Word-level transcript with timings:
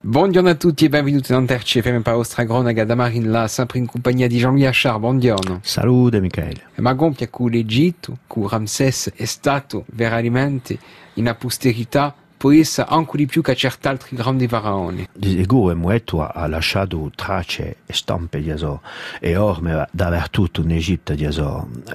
Buongiorno 0.00 0.48
a 0.48 0.54
tutti 0.54 0.84
e 0.84 0.88
benvenuti 0.88 1.32
in 1.32 1.44
Terci 1.44 1.82
FM 1.82 2.02
vostra 2.02 2.44
cronaca 2.44 2.84
da 2.84 2.94
Marin 2.94 3.46
sempre 3.48 3.78
in 3.78 3.86
compagnia 3.86 4.28
di 4.28 4.38
Jean-Louis 4.38 4.68
Achard. 4.68 5.00
Buongiorno. 5.00 5.58
Salute 5.64 6.20
Michele. 6.20 6.66
E 6.76 6.80
ma 6.80 6.94
compia 6.94 7.28
con 7.28 7.50
l'Egitto, 7.50 8.18
con 8.28 8.46
Ramses 8.46 9.10
è 9.16 9.24
stato 9.24 9.84
veramente 9.88 10.78
in 11.14 11.34
posterità 11.36 12.14
poessa 12.36 12.86
anche 12.86 13.16
di 13.16 13.26
più 13.26 13.42
che 13.42 13.56
certi 13.56 13.88
altri 13.88 14.14
grandi 14.14 14.46
faraoni. 14.46 15.08
Di 15.12 15.30
sicuro 15.30 15.74
Mueto 15.74 16.24
ha 16.24 16.46
lasciato 16.46 17.10
tracce 17.16 17.78
e 17.84 17.92
stampe 17.92 18.40
di 18.40 18.50
eso 18.50 18.80
e 19.18 19.34
orme 19.34 19.88
dappertutto 19.90 20.60
in 20.60 20.70
Egitto 20.70 21.14
di 21.14 21.26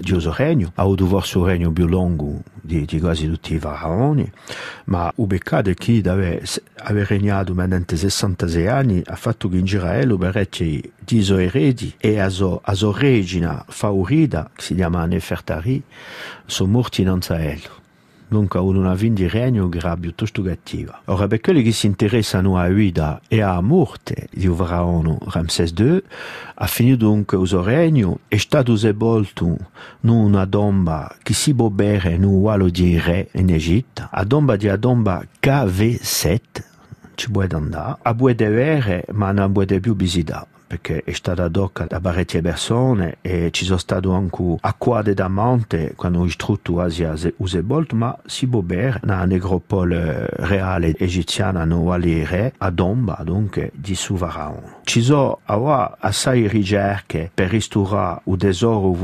di 0.01 0.15
eso 0.15 0.33
regno. 0.35 0.73
Ha 0.75 0.81
avuto 0.81 1.05
forse 1.05 1.37
un 1.37 1.45
regno 1.45 1.71
più 1.71 1.87
lungo 1.87 2.41
di, 2.65 2.85
di 2.85 2.99
quasi 2.99 3.27
tutti 3.27 3.55
i 3.55 3.59
faraoni, 3.59 4.31
ma 4.85 5.11
è 5.15 5.73
che 5.73 6.01
aveva 6.75 7.05
regnato 7.07 7.53
mediante 7.53 7.97
66 7.97 8.67
anni 8.67 9.01
ha 9.05 9.15
fatto 9.17 9.49
che 9.49 9.57
in 9.57 9.65
Israele 9.65 10.15
berecci 10.15 10.91
di 10.97 11.21
suoi 11.21 11.45
eredi 11.45 11.93
e 11.97 12.19
a 12.19 12.29
sua 12.29 12.61
regina 12.97 13.65
favorita, 13.67 14.49
che 14.55 14.61
si 14.61 14.75
chiama 14.75 15.05
Nefertari, 15.05 15.83
sono 16.45 16.71
morti 16.71 17.01
in 17.01 17.13
Israele. 17.17 17.82
On 18.35 18.75
una 18.75 18.93
vin 18.95 19.13
di 19.13 19.27
regno 19.27 19.69
era 19.71 19.95
piuttosto 19.95 20.41
cattiva. 20.41 21.01
Ora, 21.05 21.27
per 21.27 21.39
quelli 21.39 21.61
che 21.61 21.71
si 21.71 21.85
interessano 21.85 22.57
a 22.57 22.67
vita 22.67 23.21
e 23.27 23.41
a 23.41 23.61
morte 23.61 24.27
di 24.31 24.47
Uvraono 24.47 25.17
Ramses 25.27 25.73
II, 25.77 26.01
ha 26.55 26.67
finito 26.67 27.05
dunque 27.05 27.37
il 27.37 27.47
regno, 27.57 28.19
è 28.27 28.37
stato 28.37 28.75
sepolto 28.75 29.57
in 30.01 30.09
una 30.09 30.45
tomba 30.45 31.15
che 31.21 31.33
si 31.33 31.53
può 31.53 31.69
bere 31.69 32.13
in 32.13 32.23
un 32.23 32.41
ualo 32.41 32.69
di 32.69 32.97
re 32.99 33.29
in 33.33 33.49
Egitto, 33.49 34.07
a 34.09 34.25
tomba 34.25 34.55
di 34.55 34.71
tomba 34.79 35.23
KV7, 35.41 36.39
ci 37.15 37.29
può 37.29 37.43
andare, 37.49 37.97
a 38.01 38.15
può 38.15 38.27
vedere, 38.27 39.05
ma 39.11 39.31
non 39.31 39.51
può 39.51 39.63
più 39.65 39.95
visitare 39.95 40.52
perché 40.73 41.03
è 41.03 41.11
stata 41.13 41.47
doccata 41.49 41.95
da 41.95 42.01
parecchie 42.01 42.41
persone 42.41 43.17
e 43.21 43.49
ci 43.51 43.63
sono 43.63 43.77
state 43.77 44.07
anche 44.07 45.13
da 45.13 45.27
monte 45.27 45.93
quando 45.95 46.19
ho 46.19 46.25
istrutto 46.25 46.79
Asia 46.79 47.13
Usebolt, 47.37 47.93
ma 47.93 48.17
si 48.25 48.47
può 48.47 48.61
bere 48.61 48.99
necropole 49.25 50.25
reale 50.29 50.95
egiziana 50.97 51.61
a 52.57 52.69
Domba, 52.71 53.19
dunque 53.23 53.71
di 53.75 53.93
su 53.93 54.15
Faraone. 54.15 54.81
Ci 54.83 55.01
sono 55.01 55.39
ora 55.45 55.97
assai 55.99 56.47
ricerche 56.47 57.29
per 57.31 57.53
il 57.53 58.37
tesoro 58.37 58.95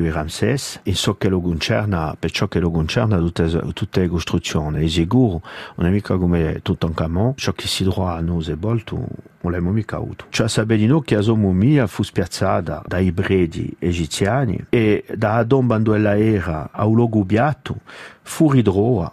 di 0.00 0.10
Ramses 0.10 0.80
in 0.84 0.94
ciò 0.94 1.16
che 1.16 1.28
lo 1.28 1.40
concerne, 1.40 2.14
per 2.18 2.30
ciò 2.30 2.46
che 2.46 2.60
lo 2.60 2.70
concerne 2.70 3.18
tutte, 3.18 3.72
tutte 3.72 4.00
le 4.00 4.08
costruzioni. 4.08 4.84
È 4.84 4.88
sicuro, 4.88 5.42
non 5.74 5.88
è 5.88 5.90
mica 5.90 6.16
come 6.16 6.60
ciò 6.62 7.52
che 7.52 7.66
si 7.66 7.82
trova 7.82 8.14
a 8.14 8.20
Usebolt 8.20 8.94
non 9.40 9.52
l'abbiamo 9.52 9.74
mica 9.74 9.96
avuto. 9.96 10.26
Cioè 10.30 10.48
noi 10.86 11.02
che 11.02 11.14
la 11.14 11.22
sua 11.22 11.36
mummia 11.36 11.86
fu 11.86 12.02
spiazzata 12.02 12.82
dai 12.86 13.12
preti 13.12 13.74
egiziani 13.78 14.66
e 14.68 15.04
da 15.14 15.44
tomba 15.44 15.78
dove 15.78 15.98
era 16.34 16.70
a 16.72 16.86
un 16.86 16.94
luogo 16.94 17.24
biatto 17.24 17.76
fu 18.22 18.50
ridroa 18.50 19.12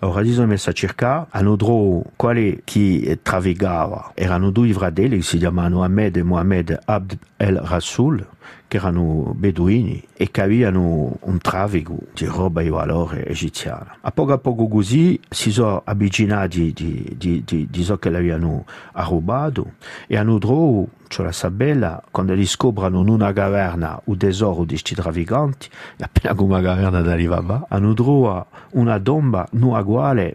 Ora 0.00 0.24
sono 0.26 0.46
messo 0.46 0.70
a 0.70 0.72
cercare, 0.72 1.26
hanno 1.30 1.56
trovato 1.56 2.10
quali 2.16 2.60
chi 2.64 3.18
travigava. 3.22 4.12
Erano 4.14 4.50
due 4.50 4.72
fratelli 4.72 5.16
che 5.16 5.22
si 5.22 5.38
chiamavano 5.38 5.82
Ahmed 5.82 6.16
e 6.16 6.22
Mohamed 6.22 6.78
Abd 6.84 7.18
el-Rasul, 7.36 8.26
che 8.66 8.76
erano 8.76 9.32
beduini 9.34 10.02
e 10.14 10.30
che 10.30 10.42
avevano 10.42 11.16
un 11.20 11.38
trafico 11.38 11.96
di 12.12 12.24
roba 12.26 12.62
di 12.62 12.68
valore 12.68 13.26
egiziana. 13.26 13.98
A 14.00 14.10
poco 14.10 14.32
a 14.32 14.38
poco 14.38 14.68
così 14.68 15.18
si 15.28 15.50
sono 15.50 15.82
avvicinati 15.84 16.72
di, 16.72 17.14
di, 17.16 17.42
di, 17.44 17.66
di 17.70 17.84
ciò 17.84 17.96
che 17.96 18.10
l'avevano 18.10 18.64
rubato 18.92 19.74
e 20.06 20.16
hanno 20.16 20.38
trovato 20.38 20.88
cioè 21.14 21.26
la 21.26 21.32
Sabella, 21.32 22.02
quando 22.10 22.34
scoprono 22.44 23.00
in 23.00 23.08
una 23.08 23.32
caverna 23.32 24.00
il 24.06 24.16
tesoro 24.16 24.62
di 24.62 24.70
questi 24.70 24.96
trafficanti, 24.96 25.68
appena 26.00 26.34
come 26.34 26.58
una 26.58 26.62
caverna 26.62 27.02
d'Alibaba, 27.02 27.66
hanno 27.68 27.94
trovato 27.94 28.48
una 28.72 28.98
tomba 28.98 29.46
non 29.52 29.78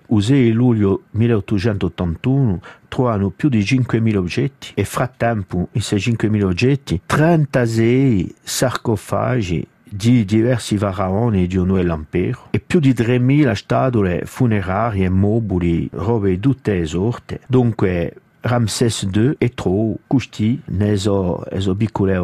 il 0.08 0.24
6 0.24 0.52
luglio 0.52 1.04
1881, 1.12 2.62
trovano 2.88 3.30
più 3.30 3.50
di 3.50 3.60
5.000 3.60 4.16
oggetti 4.16 4.72
e 4.74 4.86
frattempo 4.86 5.58
in 5.58 5.68
questi 5.72 5.96
5.000 5.96 6.44
oggetti 6.44 7.02
36 7.06 8.29
sarcofagi 8.42 9.66
di 9.84 10.24
diversi 10.24 10.78
faraoni 10.78 11.48
di 11.48 11.58
un 11.58 11.80
impero 11.80 12.48
e 12.52 12.60
più 12.60 12.80
di 12.80 12.92
3.000 12.92 13.54
statue 13.54 14.22
funerarie, 14.26 15.10
mobili, 15.10 15.90
robe 15.94 16.30
di 16.32 16.40
tutte 16.40 16.86
sorte. 16.86 17.42
Dunque 17.48 18.14
Ramses 18.42 19.08
II 19.12 19.36
è 19.38 19.50
troppo 19.54 20.00
custi 20.08 20.62
neso 20.66 21.44
eso 21.50 21.76
piccole 21.76 22.16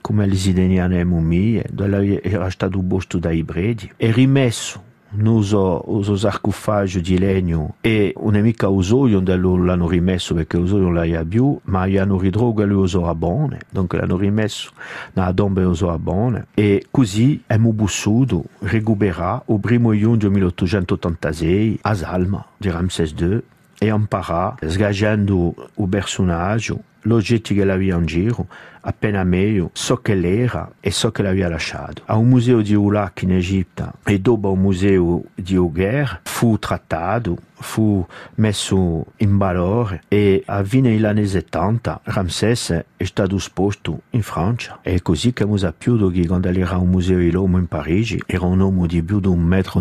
come 0.00 0.26
le 0.26 0.34
sideniane 0.34 1.04
mummie 1.04 1.64
dove 1.70 2.20
era 2.20 2.50
stato 2.50 2.80
posto 2.80 3.18
bredi 3.44 3.92
e 3.96 4.10
rimesso 4.10 4.90
uso, 5.20 5.82
uso 5.86 6.16
sarcofaggio 6.16 7.00
di 7.00 7.18
legno 7.18 7.74
e 7.80 8.14
non 8.20 8.36
è 8.36 8.40
mica 8.40 8.68
usoio 8.68 9.20
l'hanno 9.22 9.88
rimesso 9.88 10.34
perché 10.34 10.56
usoio 10.56 10.84
non 10.84 10.94
l'ha 10.94 11.24
più 11.24 11.58
ma 11.64 11.82
hanno 11.82 12.18
ridroga 12.18 12.64
lo 12.64 12.80
uso 12.80 13.06
a 13.06 13.14
bone. 13.14 13.60
Dunque 13.70 13.98
l'hanno 13.98 14.16
rimesso 14.16 14.70
nella 15.14 15.32
tomba 15.32 15.66
uso 15.66 15.90
a 15.90 15.98
bone. 15.98 16.46
E 16.54 16.86
così 16.90 17.42
è 17.46 17.56
bussuto 17.58 18.44
recupera 18.60 19.42
il 19.46 19.60
primo 19.60 19.96
giugno 19.96 20.30
1886 20.30 21.78
a 21.82 21.94
Salma 21.94 22.44
di 22.56 22.70
Ramses 22.70 23.14
II 23.18 23.42
e 23.78 23.86
imparà 23.86 24.54
sgaggiando 24.64 25.54
il 25.76 25.88
personaggio 25.88 26.82
l'oggetto 27.02 27.54
che 27.54 27.64
l'aveva 27.64 27.98
in 27.98 28.06
giro 28.06 28.46
appena 28.82 29.22
meglio 29.24 29.70
so 29.72 29.98
che 29.98 30.14
l'era 30.14 30.70
e 30.80 30.90
so 30.90 31.10
che 31.10 31.22
l'aveva 31.22 31.48
lasciato. 31.48 32.02
A 32.06 32.16
un 32.16 32.28
museo 32.28 32.60
di 32.62 32.74
Ulak 32.74 33.22
in 33.22 33.32
Egitto 33.32 33.92
e 34.04 34.18
dopo 34.20 34.52
un 34.52 34.60
museo 34.60 35.22
di 35.34 35.56
Uger 35.56 36.20
fu 36.24 36.58
trattato, 36.58 37.36
fu 37.62 38.04
messo 38.36 39.04
in 39.18 39.38
valore 39.38 40.02
e 40.08 40.42
a 40.46 40.64
fine 40.64 40.90
degli 40.90 41.04
anni 41.04 41.26
70 41.26 42.00
Ramses 42.02 42.84
è 42.96 43.04
stato 43.04 43.36
esposto 43.36 44.02
in 44.10 44.22
Francia. 44.22 44.80
È 44.82 45.00
così 45.00 45.32
che 45.32 45.44
abbiamo 45.44 45.58
saputo 45.58 46.08
che 46.08 46.26
quando 46.26 46.48
era 46.48 46.76
un 46.76 46.88
museo 46.88 47.18
dell'uomo 47.18 47.58
in 47.58 47.66
Parigi 47.66 48.20
era 48.26 48.46
un 48.46 48.58
uomo 48.58 48.86
di 48.86 49.02
più 49.02 49.20
di 49.20 49.28
un 49.28 49.42
metro 49.42 49.80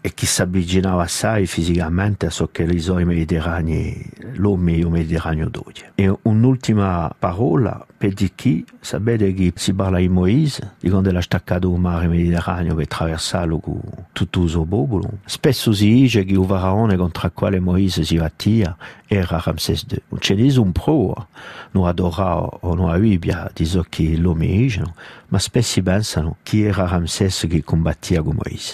e 0.00 0.12
che 0.12 0.26
si 0.26 0.42
avvicinava 0.42 1.04
assai 1.04 1.46
fisicamente 1.46 2.26
a 2.26 2.30
ciò 2.30 2.48
che 2.50 2.64
i 2.64 2.80
suoi 2.80 3.04
mediterranei, 3.04 4.10
l'uomo 4.34 4.62
Mediterraneo 4.64 5.48
d'oggi. 5.48 5.84
E 5.94 6.12
un'ultima 6.44 7.14
parola 7.18 7.84
per 7.96 8.12
di 8.12 8.30
chi 8.34 8.64
sapete 8.80 9.32
che 9.32 9.52
si 9.56 9.72
parla 9.72 9.98
di 9.98 10.08
Moise, 10.08 10.74
di 10.78 10.90
quando 10.90 11.10
l'ha 11.10 11.22
staccato 11.22 11.72
il 11.72 11.80
mare 11.80 12.06
Mediterraneo 12.06 12.74
per 12.74 12.84
attraversarlo 12.84 13.58
con 13.58 13.80
tutto 14.12 14.42
il 14.42 14.48
suo 14.50 14.64
popolo. 14.64 15.08
Spesso 15.24 15.72
si 15.72 15.88
dice 15.88 16.24
che 16.24 16.32
il 16.32 16.44
faraone 16.44 16.96
contro 16.96 17.26
il 17.26 17.32
quale 17.32 17.60
Moise 17.60 18.04
si 18.04 18.16
battia 18.16 18.76
era 19.06 19.40
Ramses 19.42 19.86
II. 19.88 20.02
Non 20.08 20.20
c'è 20.20 20.58
un 20.58 20.72
pro, 20.72 21.28
non 21.70 21.86
adora 21.86 22.42
o 22.42 22.74
non 22.74 22.90
avibia 22.90 23.50
di 23.52 23.66
ciò 23.66 23.82
che 23.88 24.16
l'uomo 24.16 24.44
è, 24.44 24.82
ma 25.28 25.38
spesso 25.38 25.82
pensano 25.82 26.36
che 26.42 26.64
era 26.64 26.86
Ramses 26.86 27.46
che 27.48 27.64
combattia 27.64 28.22
con 28.22 28.36
Moise. 28.42 28.72